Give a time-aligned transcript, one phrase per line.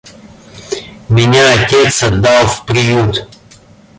[1.09, 3.29] Меня отец отдал в приют.